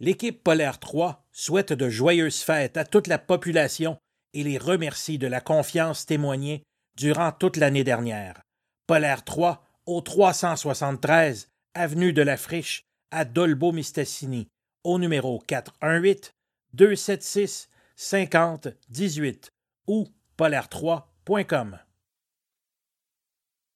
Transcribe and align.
L'équipe 0.00 0.42
Polaire 0.42 0.80
3 0.80 1.26
souhaite 1.30 1.74
de 1.74 1.90
joyeuses 1.90 2.40
fêtes 2.40 2.78
à 2.78 2.84
toute 2.84 3.06
la 3.06 3.18
population 3.18 3.98
et 4.32 4.42
les 4.42 4.56
remercie 4.56 5.18
de 5.18 5.26
la 5.26 5.42
confiance 5.42 6.06
témoignée 6.06 6.62
durant 6.96 7.32
toute 7.32 7.58
l'année 7.58 7.84
dernière. 7.84 8.40
Polaire 8.86 9.24
3 9.24 9.62
au 9.84 10.00
373 10.00 11.48
avenue 11.74 12.14
de 12.14 12.22
la 12.22 12.38
Friche 12.38 12.84
à 13.10 13.26
Dolbeau-Mistassini 13.26 14.48
au 14.84 14.98
numéro 14.98 15.38
418 15.46 16.32
276 16.72 17.68
50 17.96 18.68
18 18.88 19.50
ou 19.86 20.08
polaire3.com. 20.38 21.78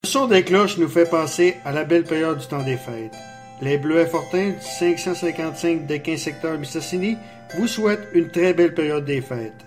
Le 0.04 0.08
son 0.08 0.26
des 0.26 0.42
cloches 0.42 0.78
nous 0.78 0.88
fait 0.88 1.08
penser 1.08 1.56
à 1.66 1.72
la 1.72 1.84
belle 1.84 2.04
période 2.04 2.38
du 2.38 2.46
temps 2.46 2.64
des 2.64 2.78
fêtes. 2.78 3.33
Les 3.64 3.78
Bleuets 3.78 4.04
Fortins 4.04 4.50
du 4.50 4.66
555 4.78 5.86
des 5.86 6.00
15 6.00 6.20
secteurs 6.20 6.58
vous 7.56 7.66
souhaitent 7.66 8.08
une 8.12 8.28
très 8.28 8.52
belle 8.52 8.74
période 8.74 9.06
des 9.06 9.22
fêtes. 9.22 9.64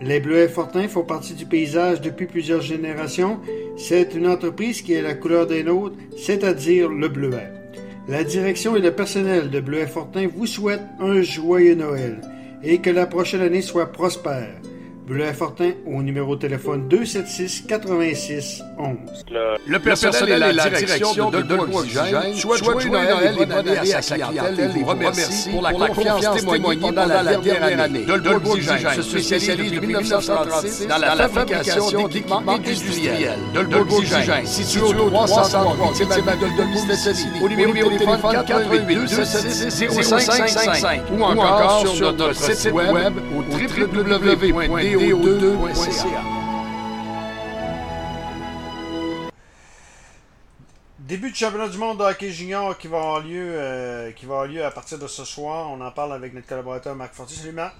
Les 0.00 0.20
Bleuets 0.20 0.46
Fortins 0.46 0.86
font 0.86 1.02
partie 1.02 1.34
du 1.34 1.46
paysage 1.46 2.00
depuis 2.00 2.26
plusieurs 2.26 2.60
générations. 2.60 3.40
C'est 3.76 4.14
une 4.14 4.28
entreprise 4.28 4.82
qui 4.82 4.92
est 4.92 5.02
la 5.02 5.14
couleur 5.14 5.48
des 5.48 5.64
nôtres, 5.64 5.96
c'est-à-dire 6.16 6.90
le 6.90 7.08
bleuet. 7.08 7.50
La 8.06 8.22
direction 8.22 8.76
et 8.76 8.80
le 8.80 8.92
personnel 8.92 9.50
de 9.50 9.58
Bleuet 9.58 9.88
Fortin 9.88 10.28
vous 10.32 10.46
souhaitent 10.46 10.86
un 11.00 11.20
joyeux 11.20 11.74
Noël 11.74 12.20
et 12.62 12.78
que 12.78 12.90
la 12.90 13.06
prochaine 13.06 13.42
année 13.42 13.62
soit 13.62 13.90
prospère. 13.90 14.54
Bleuet 15.10 15.32
Fortin 15.32 15.72
au 15.86 16.02
numéro 16.04 16.36
de 16.36 16.40
téléphone 16.42 16.86
276 16.88 17.64
86 17.66 18.62
11. 18.78 18.96
Le 19.66 19.78
personnel, 19.80 20.22
et 20.28 20.52
la, 20.52 20.70
direction, 20.70 21.30
de 21.30 21.42
Dolbo 21.42 21.78
Oxygène 21.80 22.34
souhaitent 22.34 22.62
joyeux 22.62 22.90
Noël 22.90 23.34
et 23.34 23.44
bonne 23.44 23.50
année 23.50 23.92
à 23.92 24.02
sa 24.02 24.14
clientèle 24.14 24.60
et 24.60 24.78
vous 24.78 24.84
remercie 24.84 25.50
pour 25.50 25.62
la 25.62 25.72
confiance 25.72 26.36
témoignée 26.36 26.76
pendant 26.80 27.06
la 27.06 27.24
dernière 27.24 27.80
année. 27.80 28.04
Dolbo 28.06 28.52
Oxygène 28.52 29.02
se 29.02 29.02
spécialise 29.02 29.72
depuis 29.72 29.88
1936 29.88 30.86
dans 30.86 30.98
la 30.98 31.28
fabrication 31.28 32.06
d'équipements 32.06 32.42
industriels. 32.46 33.38
Dolbo 33.52 33.96
Oxygène, 33.96 34.46
situé 34.46 34.80
au 34.80 35.10
303 35.10 35.76
au 37.42 37.48
numéro 37.48 37.90
de 37.90 37.98
téléphone 37.98 38.30
482 38.30 38.94
276 38.94 39.88
0555 39.90 41.02
ou 41.18 41.22
encore 41.24 41.88
sur 41.88 42.12
notre 42.12 42.32
site 42.32 42.72
web 42.72 43.14
au 43.34 43.40
www.do 43.40 44.99
Début 50.98 51.30
du 51.30 51.34
championnat 51.34 51.68
du 51.68 51.78
monde 51.78 51.96
de 51.96 52.04
hockey 52.04 52.30
junior 52.30 52.76
qui 52.76 52.86
va 52.86 52.98
avoir 52.98 53.20
lieu, 53.20 53.50
euh, 53.54 54.12
qui 54.12 54.26
va 54.26 54.34
avoir 54.34 54.46
lieu 54.46 54.62
à 54.62 54.70
partir 54.70 54.98
de 54.98 55.06
ce 55.06 55.24
soir. 55.24 55.70
On 55.70 55.80
en 55.80 55.90
parle 55.90 56.12
avec 56.12 56.34
notre 56.34 56.46
collaborateur 56.46 56.94
Marc 56.94 57.14
Forti. 57.14 57.34
Salut 57.34 57.52
Marc. 57.52 57.76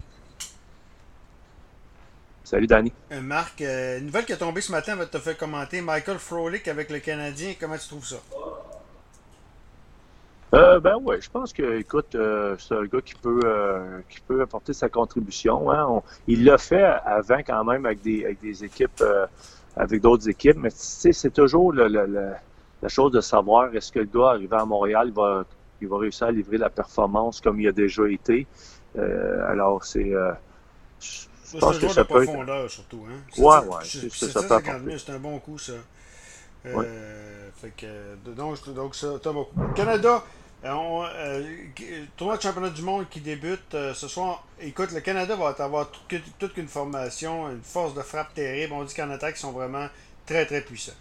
Salut 2.42 2.66
Danny. 2.66 2.90
Euh, 3.12 3.20
Marc, 3.20 3.60
euh, 3.60 3.98
une 3.98 4.06
nouvelle 4.06 4.24
qui 4.24 4.32
est 4.32 4.38
tombée 4.38 4.62
ce 4.62 4.72
matin 4.72 4.96
va 4.96 5.04
te 5.04 5.18
faire 5.18 5.36
commenter. 5.36 5.82
Michael 5.82 6.18
Frolick 6.18 6.68
avec 6.68 6.88
le 6.88 7.00
Canadien. 7.00 7.52
Comment 7.60 7.76
tu 7.76 7.86
trouves 7.86 8.06
ça? 8.06 8.16
Euh, 10.52 10.80
ben 10.80 10.96
ouais, 10.96 11.20
je 11.20 11.30
pense 11.30 11.52
que, 11.52 11.78
écoute, 11.78 12.14
euh, 12.14 12.56
c'est 12.58 12.74
un 12.74 12.84
gars 12.84 13.00
qui 13.00 13.14
peut 13.14 13.40
euh, 13.44 14.00
qui 14.08 14.20
peut 14.20 14.42
apporter 14.42 14.72
sa 14.72 14.88
contribution. 14.88 15.70
Hein. 15.70 16.02
il 16.26 16.44
l'a 16.44 16.58
fait 16.58 16.82
avant 16.82 17.38
quand 17.38 17.64
même 17.64 17.86
avec 17.86 18.02
des 18.02 18.24
avec 18.24 18.40
des 18.40 18.64
équipes, 18.64 19.04
avec 19.76 20.00
d'autres 20.00 20.28
équipes, 20.28 20.56
mais 20.56 20.70
tu 20.70 20.78
sais, 20.78 21.12
c'est 21.12 21.30
toujours 21.30 21.72
le, 21.72 21.86
la 21.86 22.88
chose 22.88 23.12
de 23.12 23.20
savoir 23.20 23.74
est-ce 23.74 23.92
que 23.92 24.00
le 24.00 24.06
gars 24.06 24.30
arrivé 24.30 24.56
à 24.56 24.64
Montréal, 24.64 25.08
il 25.08 25.14
va 25.14 25.44
il 25.80 25.88
va 25.88 25.98
réussir 25.98 26.26
à 26.26 26.32
livrer 26.32 26.58
la 26.58 26.68
performance 26.68 27.40
comme 27.40 27.60
il 27.60 27.68
a 27.68 27.72
déjà 27.72 28.08
été. 28.08 28.46
alors 28.96 29.84
c'est 29.84 30.12
je 31.52 31.58
pense 31.58 31.78
que 31.78 31.88
ça 31.88 32.04
peut 32.04 32.24
profondeur, 32.24 32.70
surtout. 32.70 33.04
Hein? 33.08 33.40
Ouais, 33.42 33.58
ouais. 33.66 33.82
C'est 33.82 34.10
ça, 34.10 34.40
ça, 34.40 34.60
c'est 34.98 35.10
un 35.10 35.18
bon 35.18 35.38
coup, 35.40 35.58
ça. 35.58 35.72
Ouais. 36.64 36.86
Fait 37.60 37.72
que, 37.76 37.86
donc, 38.30 38.72
donc 38.72 38.94
ça. 38.94 39.08
Canada, 39.74 40.14
euh, 40.14 40.39
on, 40.64 41.04
euh, 41.04 41.42
tournoi 42.16 42.36
de 42.36 42.42
championnat 42.42 42.70
du 42.70 42.82
monde 42.82 43.06
qui 43.08 43.20
débute 43.20 43.74
euh, 43.74 43.94
ce 43.94 44.08
soir. 44.08 44.44
Écoute, 44.60 44.92
le 44.92 45.00
Canada 45.00 45.34
va 45.36 45.54
avoir 45.58 45.90
toute 46.38 46.56
une 46.56 46.68
formation, 46.68 47.50
une 47.50 47.62
force 47.62 47.94
de 47.94 48.02
frappe 48.02 48.34
terrible. 48.34 48.74
On 48.74 48.84
dit 48.84 48.94
qu'en 48.94 49.10
attaque, 49.10 49.36
ils 49.36 49.40
sont 49.40 49.52
vraiment 49.52 49.86
très, 50.26 50.44
très 50.44 50.60
puissants. 50.60 50.92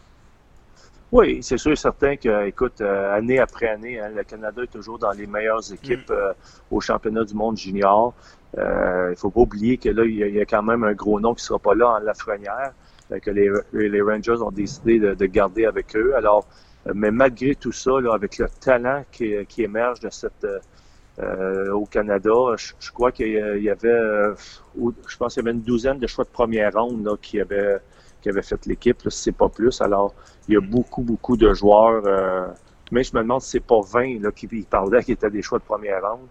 Oui, 1.11 1.39
c'est 1.41 1.57
sûr 1.57 1.71
et 1.71 1.75
certain 1.75 2.15
que, 2.15 2.45
écoute, 2.45 2.81
année 2.81 3.39
après 3.39 3.67
année, 3.67 3.99
hein, 3.99 4.11
le 4.15 4.23
Canada 4.23 4.61
est 4.61 4.67
toujours 4.67 4.99
dans 4.99 5.11
les 5.11 5.25
meilleures 5.25 5.73
équipes 5.73 6.11
mm. 6.11 6.33
au 6.75 6.79
championnat 6.79 7.23
du 7.23 7.33
monde 7.33 7.57
junior. 7.57 8.13
Il 8.55 8.61
ne 8.61 9.15
faut 9.15 9.31
pas 9.31 9.41
oublier 9.41 9.77
que 9.77 9.89
là, 9.89 10.05
il 10.05 10.15
y, 10.15 10.39
a, 10.39 10.45
quand 10.45 10.61
même 10.61 10.83
un 10.83 10.93
gros 10.93 11.19
nom 11.19 11.33
qui 11.33 11.41
ne 11.41 11.45
sera 11.47 11.59
pas 11.59 11.73
là 11.73 11.89
en 11.89 11.99
Lafrenière, 11.99 12.73
que 13.23 13.31
les, 13.31 13.49
les, 13.73 14.01
Rangers 14.01 14.41
ont 14.41 14.51
décidé 14.51 14.99
de, 14.99 15.15
de 15.15 15.25
garder 15.25 15.65
avec 15.65 15.95
eux. 15.95 16.13
Alors, 16.15 16.45
euh, 16.45 16.68
mais 16.93 17.11
malgré 17.11 17.55
tout 17.55 17.71
ça, 17.71 17.91
avec 18.13 18.37
le 18.37 18.47
talent 18.59 19.03
qui, 19.11 19.45
émerge 19.57 19.99
de 19.99 20.09
cette 20.09 20.45
euh, 21.19 21.71
au 21.73 21.85
Canada, 21.85 22.31
je, 22.57 22.91
crois 22.91 23.11
qu'il 23.11 23.27
y 23.27 23.69
avait, 23.69 23.89
euh, 23.89 24.33
je 24.75 25.17
pense 25.17 25.33
qu'il 25.33 25.43
y 25.43 25.47
avait 25.47 25.55
une 25.55 25.63
douzaine 25.63 25.99
de 25.99 26.07
choix 26.07 26.23
de 26.23 26.29
première 26.29 26.73
ronde 26.73 27.03
là, 27.03 27.15
qui 27.21 27.41
avaient 27.41 27.79
qui 28.21 28.27
avait 28.27 28.41
fait 28.41 28.65
l'équipe, 28.65 29.01
si 29.09 29.23
c'est 29.23 29.31
pas 29.31 29.47
plus. 29.47 29.81
Alors, 29.81 30.13
il 30.47 30.53
y 30.53 30.57
a 30.57 30.59
beaucoup, 30.59 31.01
beaucoup 31.01 31.37
de 31.37 31.53
joueurs. 31.53 32.03
mais 32.91 33.03
je 33.03 33.15
me 33.15 33.21
demande 33.21 33.41
si 33.41 33.51
c'est 33.51 33.59
pas 33.61 33.79
20 33.81 34.21
là, 34.21 34.31
qui 34.31 34.47
parlaient 34.69 35.03
qui 35.03 35.13
étaient 35.13 35.29
des 35.29 35.41
choix 35.41 35.59
de 35.59 35.63
première 35.63 36.01
ronde. 36.01 36.27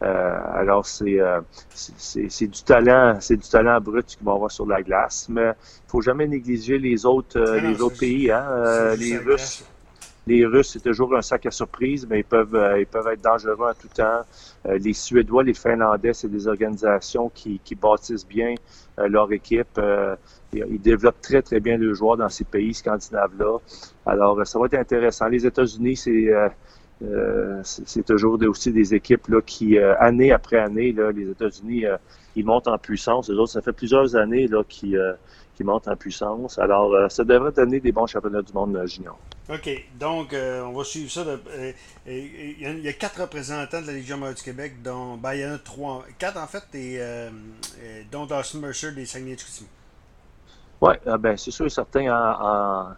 alors, 0.00 0.84
c'est, 0.84 1.18
c'est, 1.70 2.46
du 2.48 2.62
talent, 2.64 3.18
c'est 3.20 3.36
du 3.36 3.48
talent 3.48 3.80
brut 3.80 4.06
qu'il 4.06 4.24
va 4.26 4.32
avoir 4.32 4.50
sur 4.50 4.66
la 4.66 4.82
glace. 4.82 5.28
Mais 5.28 5.50
il 5.50 5.90
faut 5.90 6.00
jamais 6.00 6.26
négliger 6.26 6.78
les 6.78 7.06
autres, 7.06 7.40
les 7.40 7.80
autres 7.80 7.98
pays, 7.98 8.32
hein, 8.32 8.94
les 8.96 9.16
Russes 9.18 9.64
les 10.28 10.44
Russes, 10.44 10.70
c'est 10.72 10.82
toujours 10.82 11.16
un 11.16 11.22
sac 11.22 11.46
à 11.46 11.50
surprise, 11.50 12.06
mais 12.08 12.20
ils 12.20 12.24
peuvent, 12.24 12.54
euh, 12.54 12.80
être 12.80 13.22
dangereux 13.22 13.56
en 13.60 13.74
tout 13.74 13.88
temps. 13.88 14.20
Euh, 14.66 14.78
les 14.78 14.92
Suédois, 14.92 15.42
les 15.42 15.54
Finlandais, 15.54 16.12
c'est 16.12 16.28
des 16.28 16.46
organisations 16.46 17.30
qui, 17.34 17.60
bâtissent 17.80 18.26
bien 18.26 18.54
euh, 18.98 19.08
leur 19.08 19.32
équipe. 19.32 19.80
ils 20.52 20.80
développent 20.80 21.20
très, 21.20 21.42
très 21.42 21.60
bien 21.60 21.76
leurs 21.78 21.94
joueurs 21.94 22.16
dans 22.16 22.28
ces 22.28 22.44
pays 22.44 22.74
scandinaves-là. 22.74 23.58
Alors, 24.06 24.46
ça 24.46 24.58
va 24.58 24.66
être 24.66 24.74
intéressant. 24.74 25.28
Les 25.28 25.46
États-Unis, 25.46 25.96
c'est... 25.96 28.02
toujours 28.06 28.38
aussi 28.42 28.72
des 28.72 28.94
équipes 28.94 29.28
là, 29.28 29.40
qui, 29.40 29.78
année 29.78 30.32
après 30.32 30.58
année, 30.58 30.92
là, 30.92 31.10
les 31.12 31.30
États-Unis, 31.30 31.84
ils 32.36 32.44
montent 32.44 32.68
en 32.68 32.78
puissance. 32.78 33.30
Les 33.30 33.36
autres, 33.36 33.52
ça 33.52 33.62
fait 33.62 33.72
plusieurs 33.72 34.16
années 34.16 34.46
là, 34.46 34.62
qui, 34.68 34.96
qui 35.54 35.64
montent 35.64 35.88
en 35.88 35.96
puissance. 35.96 36.58
Alors, 36.58 37.10
ça 37.10 37.24
devrait 37.24 37.52
donner 37.52 37.80
des 37.80 37.92
bons 37.92 38.06
championnats 38.06 38.42
du 38.42 38.52
monde 38.52 38.82
junior. 38.86 39.18
OK. 39.48 39.70
Donc, 39.98 40.32
euh, 40.32 40.62
on 40.62 40.72
va 40.72 40.84
suivre 40.84 41.10
ça. 41.10 41.24
il, 42.06 42.60
y 42.60 42.88
a, 42.88 42.92
quatre 42.92 43.20
représentants 43.22 43.80
de 43.80 43.86
la 43.86 43.92
Légion 43.94 44.18
du 44.18 44.42
Québec, 44.42 44.82
dont 44.82 45.16
ben, 45.16 45.34
il 45.34 45.40
y 45.40 45.46
en 45.46 45.54
a 45.54 45.58
trois. 45.58 46.04
Quatre, 46.18 46.38
en 46.38 46.46
fait, 46.46 46.64
et, 46.74 47.00
dont 48.10 48.26
Dawson 48.26 48.58
Mercer 48.58 48.92
des 48.92 49.06
Saguenay-Chicoutimi. 49.06 49.68
Oui, 50.80 50.94
ah, 51.06 51.18
ben, 51.18 51.36
c'est 51.36 51.50
sûr 51.50 51.66
et 51.66 51.70
certain. 51.70 52.08
en, 52.12 52.94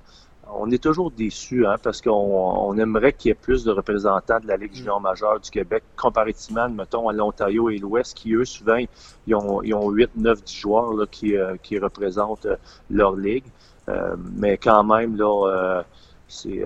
on 0.52 0.70
est 0.70 0.82
toujours 0.82 1.10
déçus 1.10 1.66
hein, 1.66 1.76
parce 1.82 2.00
qu'on 2.00 2.76
aimerait 2.78 3.12
qu'il 3.12 3.28
y 3.28 3.32
ait 3.32 3.34
plus 3.34 3.64
de 3.64 3.70
représentants 3.70 4.40
de 4.40 4.46
la 4.46 4.56
Ligue 4.56 4.74
junior 4.74 5.00
majeure 5.00 5.40
du 5.40 5.50
Québec 5.50 5.82
comparativement, 5.96 6.68
mettons, 6.68 7.08
à 7.08 7.12
l'Ontario 7.12 7.70
et 7.70 7.78
l'Ouest, 7.78 8.16
qui 8.16 8.34
eux, 8.34 8.44
souvent, 8.44 8.78
ils 9.26 9.34
ont, 9.34 9.62
ils 9.62 9.74
ont 9.74 9.90
8, 9.90 10.10
9, 10.16 10.42
10 10.42 10.54
joueurs 10.54 10.92
là, 10.94 11.06
qui, 11.10 11.36
euh, 11.36 11.56
qui 11.62 11.78
représentent 11.78 12.46
euh, 12.46 12.56
leur 12.90 13.16
ligue. 13.16 13.44
Euh, 13.88 14.16
mais 14.36 14.56
quand 14.56 14.84
même, 14.84 15.16
là, 15.16 15.84
c'est, 16.30 16.62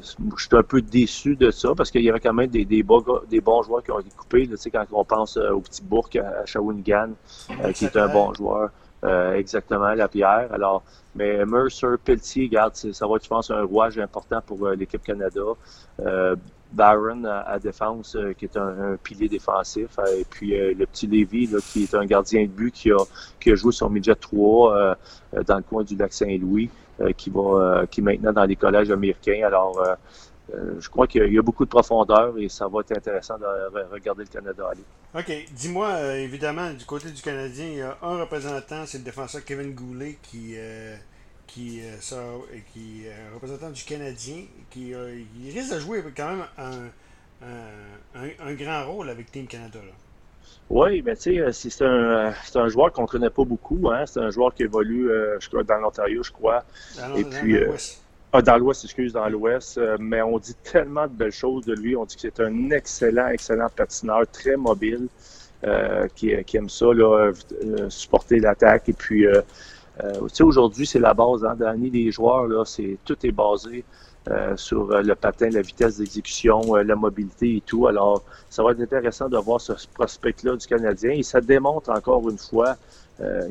je 0.00 0.42
suis 0.42 0.56
un 0.56 0.62
peu 0.62 0.80
déçu 0.80 1.36
de 1.36 1.50
ça 1.50 1.74
parce 1.76 1.90
qu'il 1.90 2.02
y 2.02 2.08
avait 2.08 2.20
quand 2.20 2.32
même 2.32 2.48
des, 2.48 2.64
des, 2.64 2.82
bons, 2.82 3.04
des 3.28 3.40
bons 3.40 3.62
joueurs 3.62 3.82
qui 3.82 3.90
ont 3.90 4.00
été 4.00 4.10
coupés. 4.16 4.46
Là, 4.46 4.56
quand 4.72 4.86
on 4.92 5.04
pense 5.04 5.36
au 5.36 5.60
petit 5.60 5.82
Bourg 5.82 6.08
à, 6.16 6.46
Shawinigan, 6.46 7.10
qui 7.74 7.84
est 7.84 7.96
un 7.96 8.08
bon 8.08 8.32
joueur. 8.32 8.70
exactement, 9.34 9.92
la 9.94 10.08
pierre. 10.08 10.48
Alors, 10.52 10.82
mais 11.14 11.44
Mercer, 11.44 11.96
Pelletier, 12.02 12.46
regarde, 12.46 12.74
ça 12.74 13.06
va 13.06 13.16
être, 13.16 13.24
je 13.24 13.28
pense, 13.28 13.50
un 13.50 13.62
rouage 13.62 13.98
important 13.98 14.40
pour 14.46 14.66
euh, 14.66 14.74
l'équipe 14.74 15.02
Canada. 15.02 15.40
Euh, 16.00 16.36
Barron 16.72 17.24
à, 17.24 17.58
défense, 17.58 18.16
euh, 18.16 18.32
qui 18.32 18.46
est 18.46 18.56
un, 18.56 18.96
pilier 19.02 19.28
défensif. 19.28 19.98
et 20.18 20.24
puis 20.24 20.52
le 20.56 20.86
petit 20.86 21.06
Lévy, 21.06 21.46
là, 21.46 21.58
qui 21.60 21.82
est 21.82 21.94
un 21.94 22.06
gardien 22.06 22.44
de 22.44 22.48
but 22.48 22.72
qui 22.72 22.90
a, 22.90 22.96
qui 23.38 23.52
a 23.52 23.54
joué 23.54 23.72
sur 23.72 23.90
Midget 23.90 24.14
3 24.14 24.96
dans 25.46 25.56
le 25.56 25.62
coin 25.62 25.84
du 25.84 25.96
lac 25.96 26.14
Saint-Louis, 26.14 26.70
qui 27.16 27.30
va 27.30 27.86
qui 27.90 28.00
est 28.00 28.04
maintenant 28.04 28.32
dans 28.32 28.44
les 28.44 28.56
collèges 28.56 28.90
américains. 28.90 29.42
Alors, 29.44 29.82
je 30.52 30.88
crois 30.88 31.06
qu'il 31.06 31.32
y, 31.32 31.38
a 31.38 31.42
beaucoup 31.42 31.64
de 31.64 31.70
profondeur 31.70 32.36
et 32.38 32.48
ça 32.48 32.68
va 32.68 32.80
être 32.80 32.96
intéressant 32.96 33.38
de 33.38 33.92
regarder 33.92 34.24
le 34.24 34.28
Canada 34.28 34.68
aller. 34.70 34.84
OK. 35.14 35.52
Dis-moi, 35.52 36.16
évidemment, 36.16 36.72
du 36.72 36.84
côté 36.84 37.10
du 37.10 37.22
Canadien, 37.22 37.66
il 37.66 37.76
y 37.76 37.82
a 37.82 37.96
un 38.02 38.20
représentant, 38.20 38.84
c'est 38.86 38.98
le 38.98 39.04
défenseur 39.04 39.44
Kevin 39.44 39.72
Goulet 39.74 40.18
qui, 40.22 40.56
qui, 41.52 41.80
euh, 41.82 42.38
qui 42.72 43.04
est 43.06 43.34
représentant 43.34 43.70
du 43.70 43.84
Canadien, 43.84 44.44
qui 44.70 44.94
risque 45.52 45.74
de 45.74 45.80
jouer 45.80 46.02
quand 46.16 46.28
même 46.28 46.44
un, 46.56 46.88
un, 48.14 48.28
un, 48.46 48.54
grand 48.54 48.86
rôle 48.86 49.10
avec 49.10 49.30
Team 49.30 49.46
Canada. 49.46 49.78
Oui, 50.70 51.02
mais 51.02 51.16
tu 51.16 51.36
sais, 51.52 51.70
c'est 51.70 51.84
un, 51.84 52.32
un, 52.54 52.68
joueur 52.68 52.92
qu'on 52.92 53.02
ne 53.02 53.06
connaît 53.06 53.30
pas 53.30 53.44
beaucoup. 53.44 53.90
Hein? 53.90 54.04
C'est 54.06 54.20
un 54.20 54.30
joueur 54.30 54.54
qui 54.54 54.62
évolue 54.62 55.10
dans 55.52 55.76
l'Ontario, 55.78 56.22
je 56.22 56.32
crois. 56.32 56.64
Dans, 56.96 57.14
Et 57.14 57.24
puis, 57.24 57.54
dans 57.54 57.66
l'Ouest. 57.66 58.02
Ah, 58.32 58.40
dans 58.40 58.56
l'Ouest, 58.56 58.84
excuse, 58.84 59.12
dans 59.12 59.28
l'Ouest. 59.28 59.78
mais 59.98 60.22
on 60.22 60.38
dit 60.38 60.54
tellement 60.62 61.06
de 61.06 61.12
belles 61.12 61.32
choses 61.32 61.66
de 61.66 61.74
lui. 61.74 61.94
On 61.94 62.06
dit 62.06 62.14
que 62.14 62.22
c'est 62.22 62.40
un 62.40 62.70
excellent, 62.70 63.28
excellent 63.28 63.68
patineur, 63.74 64.22
très 64.32 64.56
mobile, 64.56 65.08
qui, 66.14 66.32
qui, 66.44 66.56
aime 66.56 66.70
ça, 66.70 66.86
là, 66.94 67.32
supporter 67.90 68.38
l'attaque. 68.40 68.88
Et 68.88 68.94
puis, 68.94 69.26
euh, 69.26 69.42
tu 70.22 70.36
sais, 70.36 70.42
aujourd'hui, 70.42 70.86
c'est 70.86 70.98
la 70.98 71.12
base. 71.12 71.44
Hein, 71.44 71.54
Dans 71.58 71.78
des 71.78 72.10
joueurs, 72.10 72.46
là, 72.46 72.64
c'est, 72.64 72.96
tout 73.04 73.16
est 73.26 73.32
basé 73.32 73.84
euh, 74.28 74.56
sur 74.56 74.90
euh, 74.90 75.02
le 75.02 75.14
patin, 75.14 75.50
la 75.50 75.62
vitesse 75.62 75.98
d'exécution, 75.98 76.74
la 76.74 76.94
mobilité 76.94 77.56
et 77.56 77.60
tout. 77.60 77.86
Alors, 77.86 78.22
ça 78.50 78.62
va 78.62 78.72
être 78.72 78.80
intéressant 78.80 79.28
de 79.28 79.36
voir 79.38 79.60
ce 79.60 79.72
prospect-là 79.94 80.56
du 80.56 80.66
Canadien. 80.66 81.12
Et 81.12 81.22
ça 81.22 81.40
démontre 81.40 81.90
encore 81.90 82.28
une 82.28 82.38
fois 82.38 82.76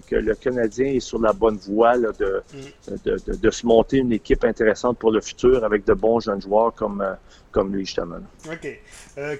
que 0.07 0.15
le 0.17 0.35
Canadien 0.35 0.87
est 0.87 0.99
sur 0.99 1.21
la 1.21 1.31
bonne 1.31 1.55
voie 1.55 1.97
de, 1.97 2.11
mm. 2.11 2.95
de, 3.05 3.17
de, 3.25 3.35
de, 3.37 3.51
se 3.51 3.65
monter 3.65 3.97
une 3.97 4.11
équipe 4.11 4.43
intéressante 4.43 4.97
pour 4.97 5.11
le 5.11 5.21
futur 5.21 5.63
avec 5.63 5.85
de 5.85 5.93
bons 5.93 6.19
jeunes 6.19 6.41
joueurs 6.41 6.73
comme, 6.73 7.05
comme 7.51 7.73
lui, 7.73 7.85
justement. 7.85 8.17
OK. 8.51 8.81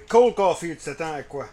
Cole 0.08 0.34
Caulfield, 0.34 0.78
tu 0.78 0.86
t'attends 0.86 1.16
à 1.16 1.24
quoi? 1.24 1.48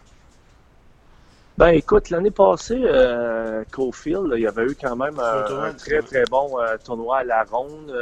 Ben 1.58 1.70
écoute, 1.70 2.10
l'année 2.10 2.30
passée, 2.30 2.80
euh, 2.84 3.64
Cofield, 3.72 4.32
il 4.36 4.42
y 4.42 4.46
avait 4.46 4.62
eu 4.62 4.76
quand 4.80 4.94
même 4.94 5.18
un, 5.18 5.72
très 5.72 6.02
très 6.02 6.22
bon 6.30 6.56
euh, 6.60 6.76
tournoi 6.84 7.18
à 7.18 7.24
la 7.24 7.42
ronde. 7.42 7.92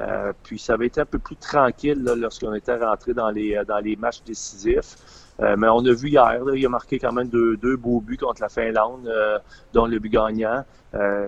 Euh, 0.00 0.02
euh, 0.14 0.32
puis 0.42 0.58
ça 0.58 0.74
avait 0.74 0.86
été 0.86 1.00
un 1.00 1.04
peu 1.06 1.18
plus 1.18 1.36
tranquille 1.36 2.02
lorsqu'on 2.16 2.54
était 2.54 2.76
rentré 2.76 3.14
dans 3.14 3.30
les 3.30 3.60
dans 3.66 3.78
les 3.78 3.96
matchs 3.96 4.22
décisifs. 4.24 4.96
mais 5.38 5.68
on 5.68 5.84
a 5.86 5.92
vu 5.92 6.08
hier, 6.08 6.40
il 6.54 6.66
a 6.66 6.68
marqué 6.68 6.98
quand 6.98 7.12
même 7.12 7.28
deux, 7.28 7.56
deux 7.56 7.76
beaux 7.76 8.00
buts 8.00 8.16
contre 8.16 8.42
la 8.42 8.48
Finlande, 8.48 9.08
dont 9.72 9.86
le 9.86 9.98
but 9.98 10.10
gagnant. 10.10 10.64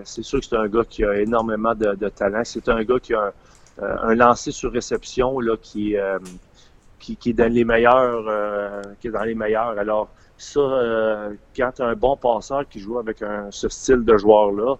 c'est 0.03 0.23
sûr 0.23 0.39
que 0.39 0.45
c'est 0.45 0.55
un 0.55 0.67
gars 0.67 0.83
qui 0.89 1.03
a 1.05 1.15
énormément 1.19 1.75
de, 1.75 1.95
de 1.95 2.09
talent. 2.09 2.41
C'est 2.43 2.67
un 2.69 2.83
gars 2.83 2.99
qui 2.99 3.13
a 3.13 3.33
un, 3.81 3.97
un 4.09 4.15
lancer 4.15 4.51
sur 4.51 4.71
réception 4.71 5.39
là, 5.39 5.55
qui, 5.61 5.95
qui, 6.99 7.15
qui 7.17 7.29
est 7.29 7.33
dans 7.33 7.51
les 7.51 7.65
meilleurs. 7.65 8.25
qui 8.99 9.07
est 9.07 9.11
dans 9.11 9.23
les 9.23 9.35
meilleurs. 9.35 9.77
Alors, 9.77 10.09
ça, 10.37 10.59
euh, 10.59 11.33
quand 11.55 11.71
tu 11.75 11.81
as 11.81 11.85
un 11.85 11.95
bon 11.95 12.15
passeur 12.15 12.67
qui 12.69 12.79
joue 12.79 12.99
avec 12.99 13.21
un, 13.21 13.47
ce 13.51 13.69
style 13.69 14.05
de 14.05 14.17
joueur-là, 14.17 14.75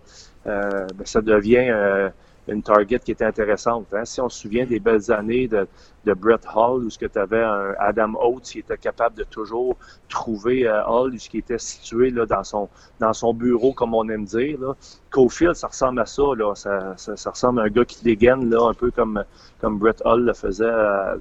euh, 0.45 0.87
ben, 0.95 1.05
ça 1.05 1.21
devient 1.21 1.69
euh, 1.69 2.09
une 2.47 2.63
target 2.63 2.99
qui 2.99 3.11
est 3.11 3.21
intéressante. 3.21 3.87
Hein. 3.93 4.05
Si 4.05 4.21
on 4.21 4.29
se 4.29 4.39
souvient 4.41 4.65
des 4.65 4.79
belles 4.79 5.11
années 5.11 5.47
de, 5.47 5.67
de 6.07 6.13
Brett 6.13 6.45
Hall, 6.55 6.85
où 6.85 6.89
ce 6.89 6.97
que 6.97 7.05
tu 7.05 7.19
avais 7.19 7.43
un 7.43 7.73
Adam 7.79 8.13
Oates 8.15 8.43
qui 8.43 8.59
était 8.59 8.77
capable 8.77 9.15
de 9.17 9.23
toujours 9.23 9.75
trouver 10.07 10.67
euh, 10.67 10.83
Hall, 10.85 11.15
qui 11.17 11.39
était 11.39 11.57
situé 11.57 12.09
là, 12.11 12.25
dans, 12.25 12.43
son, 12.43 12.69
dans 12.99 13.13
son 13.13 13.33
bureau, 13.33 13.73
comme 13.73 13.93
on 13.93 14.07
aime 14.09 14.25
dire. 14.25 14.57
Là. 14.59 14.73
Cofield, 15.11 15.55
ça 15.55 15.67
ressemble 15.67 15.99
à 15.99 16.05
ça, 16.05 16.23
là. 16.37 16.55
Ça, 16.55 16.95
ça, 16.95 17.29
ressemble 17.29 17.59
à 17.59 17.63
un 17.63 17.69
gars 17.69 17.85
qui 17.85 18.03
dégaine, 18.03 18.49
là, 18.49 18.69
un 18.69 18.73
peu 18.73 18.89
comme, 18.91 19.23
comme 19.59 19.77
Brett 19.77 20.01
Hall 20.05 20.23
le 20.23 20.33
faisait 20.33 20.71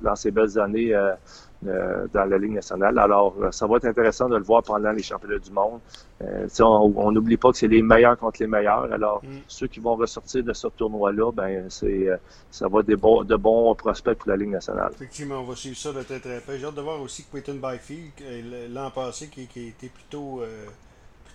dans 0.03 0.15
ses 0.15 0.31
belles 0.31 0.59
années 0.59 0.95
euh, 1.67 2.07
dans 2.13 2.27
la 2.27 2.37
Ligue 2.37 2.53
nationale. 2.53 2.99
Alors, 2.99 3.35
euh, 3.41 3.51
ça 3.51 3.67
va 3.67 3.79
être 3.79 3.87
intéressant 3.87 4.29
de 4.29 4.37
le 4.37 4.43
voir 4.43 4.63
pendant 4.63 4.93
les 4.93 5.03
championnats 5.03 5.39
du 5.39 5.51
monde. 5.51 5.81
Euh, 6.23 6.47
on 6.61 7.11
n'oublie 7.11 7.39
pas 7.39 7.51
que 7.51 7.57
c'est 7.57 7.67
les 7.67 7.81
meilleurs 7.81 8.19
contre 8.19 8.41
les 8.41 8.47
meilleurs. 8.47 8.93
Alors, 8.93 9.23
mm. 9.25 9.39
ceux 9.49 9.67
qui 9.67 9.81
vont 9.81 9.97
ressortir 9.97 10.45
de 10.45 10.53
ce 10.53 10.69
tournoi-là, 10.69 11.33
ben, 11.33 11.65
c'est, 11.71 12.09
ça 12.51 12.69
va 12.69 12.81
être 12.81 12.87
des 12.87 12.97
bons, 12.97 13.25
de 13.25 13.37
bons 13.37 13.75
prospects 13.75 14.19
pour 14.19 14.29
la 14.29 14.37
Ligue 14.37 14.51
nationale. 14.51 14.76
Effectivement, 14.93 15.41
on 15.41 15.45
va 15.45 15.57
suivre 15.57 15.77
ça 15.77 15.93
de 15.93 16.03
très 16.03 16.21
très 16.21 16.41
près. 16.41 16.59
J'ai 16.59 16.67
hâte 16.67 16.75
de 16.75 16.81
voir 16.81 17.01
aussi 17.01 17.25
que 17.25 17.33
Peyton 17.33 17.55
Byfield, 17.55 18.73
l'an 18.73 18.91
passé, 18.91 19.29
qui, 19.29 19.41
a 19.41 19.69
été 19.69 19.89
plutôt 19.89 20.43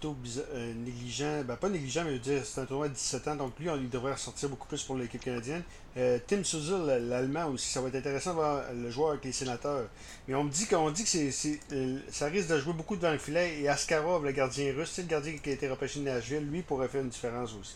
plutôt 0.02 0.18
euh, 0.54 0.74
négligent. 0.74 1.44
Ben, 1.46 1.56
pas 1.56 1.70
négligent, 1.70 2.04
mais 2.04 2.18
dire, 2.18 2.42
c'est 2.44 2.60
un 2.60 2.66
tournoi 2.66 2.90
de 2.90 2.94
17 2.94 3.28
ans, 3.28 3.36
donc 3.36 3.54
lui, 3.60 3.70
on, 3.70 3.76
il 3.76 3.90
devrait 3.90 4.14
ressortir 4.14 4.50
beaucoup 4.50 4.68
plus 4.68 4.84
pour 4.84 4.98
l'équipe 4.98 5.24
canadienne. 5.24 5.64
Euh, 5.98 6.18
Tim 6.26 6.44
Suzel, 6.44 7.08
l'Allemand 7.08 7.48
aussi, 7.48 7.70
ça 7.72 7.82
va 7.82 7.90
être 7.90 7.96
intéressant 7.96 8.32
de 8.32 8.36
voir 8.36 8.64
le 8.74 8.90
joueur 8.90 9.12
avec 9.12 9.26
les 9.26 9.32
sénateurs. 9.32 9.88
Mais 10.28 10.36
on 10.36 10.44
me 10.44 10.50
dit 10.50 10.66
qu'on 10.66 10.90
dit 10.90 11.04
que 11.04 11.10
c'est, 11.10 11.60
euh, 11.72 12.00
ça 12.10 12.26
risque 12.28 12.50
de 12.50 12.60
jouer 12.60 12.74
beaucoup 12.74 12.96
devant 12.96 13.12
le 13.12 13.20
filet. 13.20 13.62
Et 13.62 13.70
Askarov, 13.70 14.26
le 14.26 14.32
gardien 14.32 14.74
russe, 14.74 14.92
c'est 14.94 15.04
le 15.04 15.08
gardien 15.08 15.38
qui 15.38 15.50
a 15.50 15.54
été 15.54 15.70
repêché 15.70 16.00
de 16.00 16.06
Nashville, 16.06 16.50
lui 16.50 16.64
pourrait 16.64 16.88
faire 16.88 17.02
une 17.02 17.10
différence 17.10 17.54
aussi. 17.54 17.76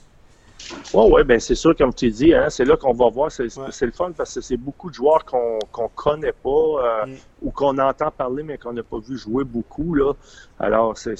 Oui, 0.94 1.12
ouais, 1.12 1.24
ben 1.24 1.40
c'est 1.40 1.56
sûr, 1.56 1.75
comme 1.75 1.94
tu 1.94 2.10
dis, 2.10 2.34
hein, 2.34 2.50
c'est 2.50 2.66
là 2.66 2.75
qu'on 2.75 2.94
va 2.94 3.10
voir. 3.10 3.31
C'est, 3.31 3.44
le 3.44 3.92
fun 3.92 4.12
parce 4.12 4.34
que 4.34 4.42
c'est 4.42 4.57
beaucoup 4.57 4.90
de 4.90 4.96
joueurs 4.96 5.24
qu'on 5.25 5.60
ne 5.60 5.88
connaît 5.94 6.31
pas 6.31 7.06
mm. 7.06 7.16
ou 7.44 7.52
qu'on 7.52 7.78
entend 7.78 8.10
parler 8.12 8.44
mais 8.44 8.57
qu'on 8.57 8.74
n'a 8.74 8.84
pas 8.84 9.00
vu 9.00 9.18
jouer 9.18 9.44
beaucoup. 9.44 9.94
Là. 9.94 10.13
Alors, 10.60 10.98
c'est, 10.98 11.16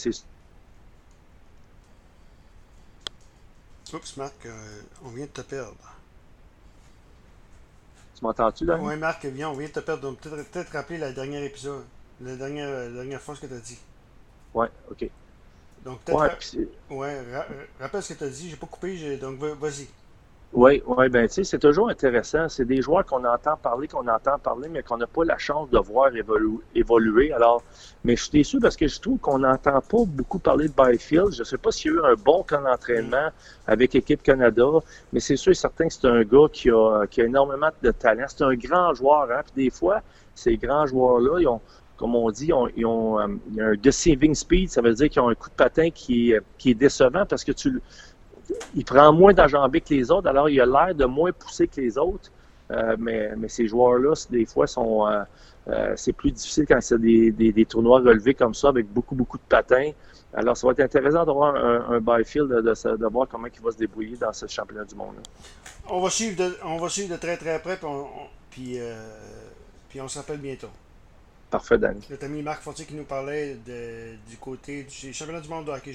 Oups, 3.94 4.18
Marc, 4.18 4.46
euh, 4.46 4.82
on 5.06 5.10
vient 5.10 5.26
de 5.26 5.30
te 5.30 5.42
perdre. 5.42 5.76
Tu 8.18 8.24
m'entends-tu, 8.24 8.66
là? 8.66 8.78
Oui, 8.82 8.98
Marc, 8.98 9.26
viens, 9.26 9.50
on 9.50 9.54
vient 9.54 9.68
de 9.68 9.74
te 9.74 9.80
perdre. 9.80 10.02
Donc, 10.02 10.20
peut-être 10.20 10.50
peut 10.52 10.78
rappeler 10.78 10.98
le 10.98 11.14
dernier 11.14 11.46
épisode, 11.46 11.84
la 12.22 12.36
dernière, 12.36 12.70
la 12.70 12.90
dernière 12.90 13.22
fois 13.22 13.36
ce 13.36 13.42
que 13.42 13.48
tu 13.48 13.54
as 13.54 13.60
dit. 13.60 13.80
Ouais, 14.54 14.68
ok. 14.90 15.10
Donc, 15.86 16.00
peut-être. 16.00 16.58
Ouais, 16.90 17.22
rappelle 17.80 18.02
ce 18.02 18.14
que 18.14 18.20
tu 18.20 18.24
as 18.24 18.30
dit. 18.30 18.50
J'ai 18.50 18.56
pas 18.56 18.68
coupé, 18.68 19.18
donc 19.18 19.38
vas-y. 19.38 19.88
Oui, 20.54 20.82
ouais, 20.88 21.10
ben 21.10 21.28
tu 21.28 21.34
sais, 21.34 21.44
c'est 21.44 21.60
toujours 21.60 21.90
intéressant. 21.90 22.48
C'est 22.48 22.64
des 22.64 22.82
joueurs 22.82 23.06
qu'on 23.06 23.26
entend 23.26 23.58
parler, 23.58 23.90
qu'on 23.90 24.08
entend 24.08 24.40
parler, 24.40 24.70
mais 24.70 24.84
qu'on 24.84 24.96
n'a 24.96 25.06
pas 25.06 25.26
la 25.26 25.38
chance 25.38 25.70
de 25.70 25.78
voir 25.78 26.12
évoluer. 26.74 27.34
Alors, 27.34 27.62
mais 28.06 28.16
je 28.16 28.24
suis 28.24 28.32
déçu 28.32 28.60
parce 28.60 28.78
que 28.78 28.88
je 28.88 29.00
trouve 29.02 29.20
qu'on 29.20 29.40
n'entend 29.40 29.82
pas 29.82 30.06
beaucoup 30.06 30.40
parler 30.40 30.70
de 30.70 30.74
Byfield. 30.74 31.34
Je 31.34 31.40
ne 31.40 31.44
sais 31.44 31.58
pas 31.58 31.72
s'il 31.72 31.92
y 31.92 31.96
a 31.96 31.98
eu 31.98 32.06
un 32.06 32.14
bon 32.14 32.44
camp 32.44 32.62
d'entraînement 32.62 33.30
avec 33.68 33.96
Équipe 33.96 34.24
Canada, 34.24 34.66
mais 35.12 35.20
c'est 35.20 35.36
sûr 35.36 35.52
et 35.52 35.56
certain 35.56 35.88
que 35.88 35.94
c'est 35.94 36.08
un 36.08 36.24
gars 36.24 36.48
qui 36.52 36.70
a, 36.70 37.06
qui 37.08 37.22
a 37.22 37.26
énormément 37.26 37.70
de 37.82 37.92
talent. 37.92 38.26
C'est 38.30 38.44
un 38.44 38.56
grand 38.56 38.94
joueur, 38.94 39.30
hein. 39.32 39.42
Puis 39.44 39.66
des 39.66 39.70
fois, 39.70 40.02
ces 40.36 40.56
grands 40.56 40.86
joueurs-là, 40.86 41.40
ils 41.42 41.48
ont, 41.50 41.60
comme 41.98 42.16
on 42.16 42.30
dit, 42.32 42.52
ils 42.76 42.86
ont, 42.86 43.20
euh, 43.20 43.28
un 43.60 43.76
deceiving 43.76 44.36
speed. 44.36 44.70
Ça 44.70 44.82
veut 44.82 44.94
dire 44.94 45.10
qu'ils 45.10 45.22
ont 45.22 45.30
un 45.30 45.36
coup 45.36 45.50
de 45.50 45.56
patin 45.56 45.90
qui, 45.90 46.34
est 46.34 46.74
décevant 46.74 47.26
parce 47.26 47.44
que 47.44 47.52
tu 47.52 47.82
il 48.76 48.86
prend 48.86 49.12
moins 49.12 49.34
d'enjambées 49.34 49.82
que 49.82 49.94
les 49.94 50.12
autres, 50.12 50.28
alors 50.28 50.50
il 50.50 50.62
a 50.62 50.66
l'air 50.66 50.94
de 50.94 51.06
moins 51.06 51.32
pousser 51.32 51.68
que 51.68 51.82
les 51.82 51.98
autres. 51.98 52.32
Euh, 52.72 52.96
mais, 52.98 53.32
mais, 53.38 53.48
ces 53.48 53.68
joueurs-là, 53.68 54.14
des 54.32 54.46
fois, 54.46 54.66
sont 54.66 55.08
euh, 55.08 55.24
euh, 55.68 55.94
c'est 55.96 56.14
plus 56.14 56.32
difficile 56.32 56.66
quand 56.68 56.82
c'est 56.82 57.00
des, 57.00 57.32
des, 57.32 57.66
tournois 57.66 58.00
relevés 58.00 58.34
comme 58.34 58.56
ça, 58.56 58.70
avec 58.70 58.88
beaucoup, 58.88 59.14
beaucoup 59.14 59.38
de 59.38 59.44
patins. 59.48 59.92
Alors, 60.34 60.58
ça 60.58 60.66
va 60.66 60.74
être 60.74 60.80
intéressant 60.80 61.26
d'avoir 61.26 61.56
un, 61.56 62.00
Byfield, 62.00 62.50
de, 62.50 62.62
de, 62.62 63.08
voir 63.08 63.28
comment 63.28 63.48
il 63.48 63.62
va 63.62 63.72
se 63.72 63.78
débrouiller 63.78 64.18
dans 64.18 64.34
ce 64.34 64.48
championnat 64.48 64.84
du 64.84 64.96
monde. 64.96 65.16
On 65.88 66.02
va 66.02 66.10
suivre 66.10 66.36
de, 66.36 66.58
on 66.64 66.78
va 66.78 66.90
suivre 66.90 67.14
de 67.14 67.20
très, 67.20 67.38
très 67.38 67.60
près, 67.60 67.78
puis 67.78 67.88
on, 67.88 68.08
puis, 68.50 68.80
puis 69.88 70.02
on 70.02 70.08
se 70.08 70.18
rappelle 70.18 70.40
bientôt. 70.40 70.70
Parfait. 71.56 71.78
Notre 72.10 72.26
ami 72.26 72.42
Marc 72.42 72.62
Fortier 72.64 72.86
qui 72.86 72.96
nous 72.96 73.06
parlait 73.06 73.56
du 73.66 74.36
côté 74.42 74.84
du 74.84 75.14
championnat 75.14 75.40
du 75.40 75.48
monde 75.48 75.64
de 75.64 75.72
hockey. 75.72 75.94